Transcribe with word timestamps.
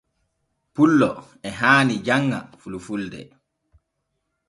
Pullo 0.73 1.11
e 1.47 1.49
haani 1.59 1.95
janŋa 2.07 2.41
fulfulde. 2.61 3.21